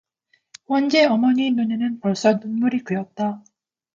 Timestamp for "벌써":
1.99-2.33